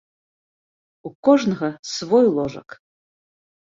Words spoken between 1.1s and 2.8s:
кожнага свой ложак.